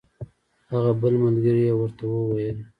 [0.71, 2.57] هغه بل ملګري یې ورته وویل.